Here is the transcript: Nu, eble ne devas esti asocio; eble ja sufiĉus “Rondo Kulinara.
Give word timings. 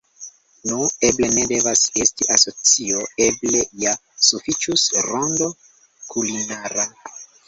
Nu, 0.67 0.85
eble 1.07 1.27
ne 1.33 1.41
devas 1.49 1.83
esti 2.03 2.25
asocio; 2.35 3.01
eble 3.25 3.61
ja 3.83 3.93
sufiĉus 4.29 4.87
“Rondo 5.09 5.51
Kulinara. 6.15 6.87